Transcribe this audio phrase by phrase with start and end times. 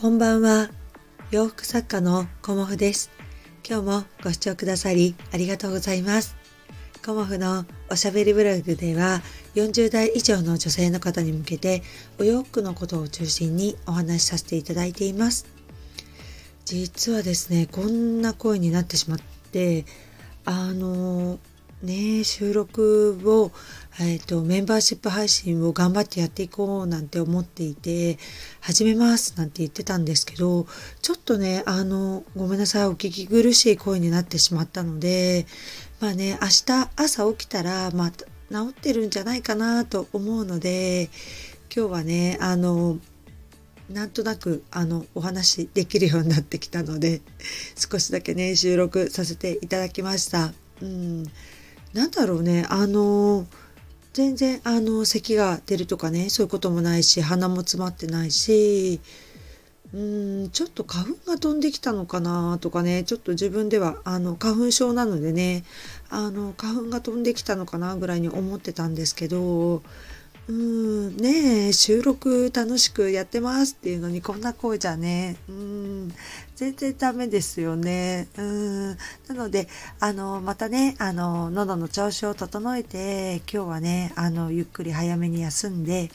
[0.00, 0.70] こんばんは。
[1.32, 3.10] 洋服作家のコモフです。
[3.68, 6.36] 今日もご視聴くださりありがとうございます。
[7.04, 9.22] コモフのおしゃべりブログでは
[9.56, 11.82] 40代以上の女性の方に向けて
[12.20, 15.46] お洋服のことを中心にお話しさせていただいています。
[16.64, 19.18] 実はですね、こんな声になってしまっ
[19.50, 19.84] て、
[20.44, 21.40] あの
[21.82, 23.50] ね収録を、
[24.00, 28.16] えーと、メンバーシップ配信を頑張ってやっていこうなんて思っていて
[28.60, 30.66] 始めますなんて言ってたんですけど
[31.02, 35.46] ちょっとねあのごめんなさいお聞き苦しい声になってしまったので
[35.98, 38.24] まあね明日朝起きたらまあ治
[38.70, 41.10] ってるんじゃないかなと思うので
[41.74, 42.98] 今日はねあの
[43.90, 47.20] なんとなくあのお話できるようになってきたので
[47.74, 50.52] 少しだけね収録させていただきました。
[50.80, 51.24] うん、
[51.94, 53.44] なんだろうねあの
[54.12, 59.00] 全然あの咳が出るとかねそういうこともないし鼻も詰まってないし
[59.94, 65.64] うんちょっと花粉が飛んできたのかなとかねちょっと自分ではあの花粉症なのでね
[66.10, 69.82] あの花粉が飛んできたのかなぐらいに思ってたんですけど
[70.48, 75.36] うんねえ収録楽しくやってますっていうのにこんな声じゃね。
[75.46, 76.08] うん
[76.56, 78.28] 全然ダメですよね。
[78.38, 78.96] うんな
[79.34, 79.68] ので
[80.00, 86.10] あのまたねあの喉の調子を整えて今日はねあのゆっくり早めに休んで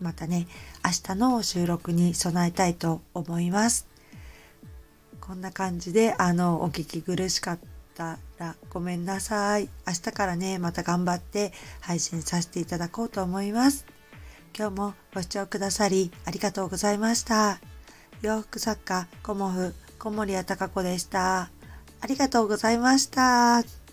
[0.00, 0.46] またね
[0.82, 3.86] 明日の収録に備えたいと思います。
[5.20, 7.58] こんな感じであのお聞き苦しかっ
[7.98, 9.68] たらごめんなさい。
[9.86, 13.84] 明日からね、また頑張って配信させていただこうと思います。
[14.56, 17.60] 今日もご視聴くださりありがとうございました。
[18.22, 21.50] 洋服作家、コモフ、小森屋隆子でした。
[22.00, 23.87] ありがとうございました。